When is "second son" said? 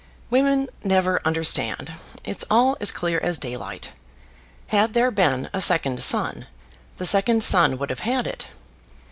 5.61-6.47, 7.05-7.77